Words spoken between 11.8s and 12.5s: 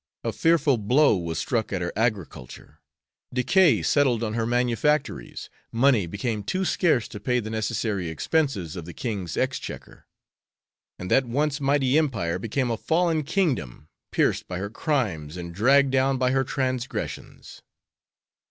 empire